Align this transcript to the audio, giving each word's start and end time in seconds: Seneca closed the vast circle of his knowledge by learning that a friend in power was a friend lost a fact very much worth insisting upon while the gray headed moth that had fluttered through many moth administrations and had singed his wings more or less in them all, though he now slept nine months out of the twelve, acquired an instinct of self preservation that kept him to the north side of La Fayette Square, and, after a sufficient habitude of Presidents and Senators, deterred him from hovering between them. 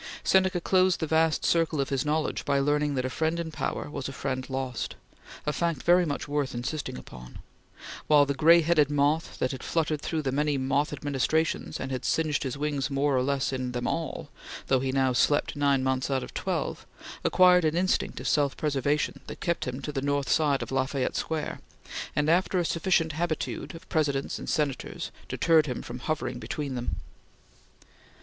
Seneca 0.23 0.59
closed 0.59 0.99
the 0.99 1.05
vast 1.05 1.45
circle 1.45 1.79
of 1.79 1.89
his 1.89 2.03
knowledge 2.03 2.43
by 2.43 2.57
learning 2.57 2.95
that 2.95 3.05
a 3.05 3.07
friend 3.11 3.39
in 3.39 3.51
power 3.51 3.87
was 3.87 4.09
a 4.09 4.11
friend 4.11 4.49
lost 4.49 4.95
a 5.45 5.53
fact 5.53 5.83
very 5.83 6.07
much 6.07 6.27
worth 6.27 6.55
insisting 6.55 6.97
upon 6.97 7.37
while 8.07 8.25
the 8.25 8.33
gray 8.33 8.61
headed 8.61 8.89
moth 8.89 9.37
that 9.37 9.51
had 9.51 9.61
fluttered 9.61 10.01
through 10.01 10.23
many 10.25 10.57
moth 10.57 10.91
administrations 10.91 11.79
and 11.79 11.91
had 11.91 12.03
singed 12.03 12.41
his 12.41 12.57
wings 12.57 12.89
more 12.89 13.15
or 13.15 13.21
less 13.21 13.53
in 13.53 13.73
them 13.73 13.85
all, 13.85 14.31
though 14.69 14.79
he 14.79 14.91
now 14.91 15.13
slept 15.13 15.55
nine 15.55 15.83
months 15.83 16.09
out 16.09 16.23
of 16.23 16.33
the 16.33 16.39
twelve, 16.39 16.87
acquired 17.23 17.63
an 17.63 17.75
instinct 17.77 18.19
of 18.19 18.27
self 18.27 18.57
preservation 18.57 19.19
that 19.27 19.39
kept 19.39 19.65
him 19.65 19.83
to 19.83 19.91
the 19.91 20.01
north 20.01 20.29
side 20.29 20.63
of 20.63 20.71
La 20.71 20.87
Fayette 20.87 21.15
Square, 21.15 21.59
and, 22.15 22.27
after 22.27 22.57
a 22.57 22.65
sufficient 22.65 23.11
habitude 23.11 23.75
of 23.75 23.87
Presidents 23.87 24.39
and 24.39 24.49
Senators, 24.49 25.11
deterred 25.29 25.67
him 25.67 25.83
from 25.83 25.99
hovering 25.99 26.39
between 26.39 26.73
them. 26.73 26.95